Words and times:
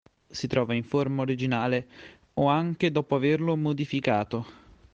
Si 0.29 0.47
trova 0.47 0.73
in 0.73 0.83
forma 0.83 1.21
originale 1.21 1.87
o 2.33 2.47
anche 2.47 2.91
dopo 2.91 3.13
averlo 3.13 3.55
modificato. 3.55 4.47